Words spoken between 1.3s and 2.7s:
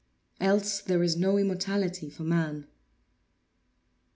immortality for man.